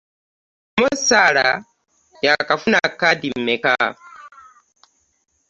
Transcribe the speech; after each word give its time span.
Mo 0.79 0.89
Salah 1.07 1.55
yakafuna 2.25 2.79
kkaadi 2.93 3.27
mmeka? 3.35 3.73